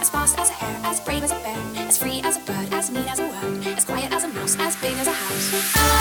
as 0.00 0.10
fast 0.10 0.38
as 0.38 0.50
a 0.50 0.52
hare, 0.52 0.80
as 0.84 1.00
brave 1.00 1.22
as 1.22 1.32
a 1.32 1.36
bear, 1.36 1.86
as 1.88 1.98
free 1.98 2.20
as 2.24 2.36
a 2.36 2.40
bird, 2.40 2.72
as 2.72 2.90
mean 2.90 3.08
as 3.08 3.18
a 3.18 3.26
worm, 3.26 3.62
as 3.76 3.84
quiet 3.84 4.12
as 4.12 4.24
a 4.24 4.28
mouse, 4.28 4.56
as 4.58 4.76
big 4.76 4.94
as 4.94 5.06
a 5.06 5.12
house. 5.12 5.91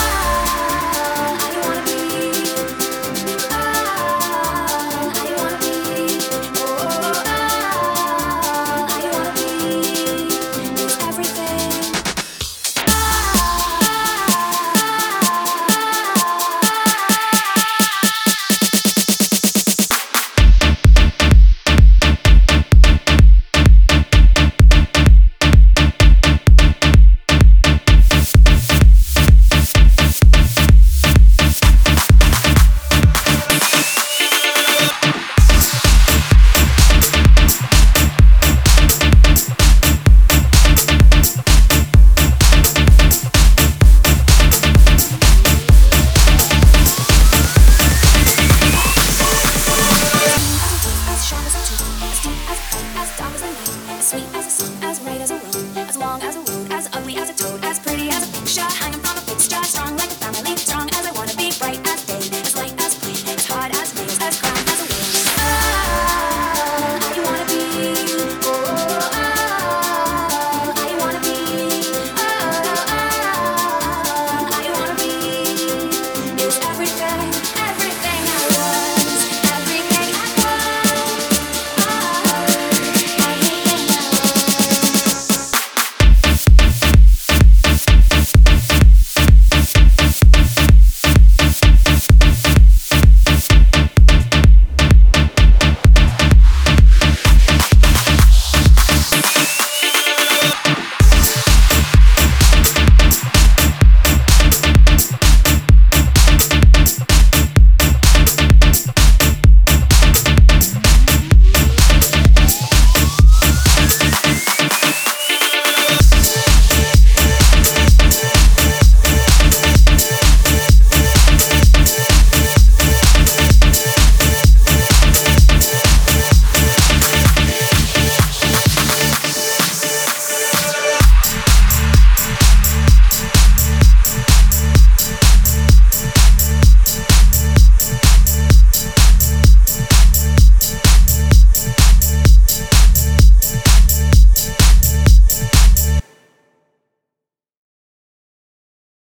As 54.02 54.10
sweet 54.10 54.24
as 54.34 54.48
a 54.48 54.50
song, 54.50 54.84
as 54.84 55.00
bright 55.00 55.22
as 55.22 55.30
a 55.30 55.36
rose, 55.36 55.78
as 55.78 55.96
long 55.96 56.24
as 56.24 56.36
a 56.36 56.40
road, 56.40 56.72
as 56.72 56.90
ugly 56.92 57.18
as 57.18 57.30
a 57.30 57.34
toad, 57.36 57.64
as 57.64 57.78
pretty 57.78 58.10
as 58.10 58.28
a 58.28 58.34
picture 58.34 58.62
hanging 58.62 59.00
from 59.00 59.16
a 59.16 59.21